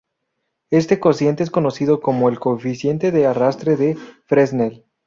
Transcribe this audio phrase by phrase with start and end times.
[0.71, 4.83] Este cociente es conocido como el "coeficiente de arrastre de Fresnel".